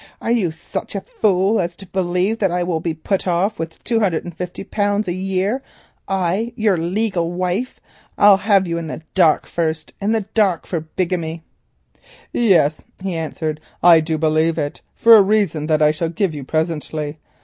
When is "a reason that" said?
15.15-15.83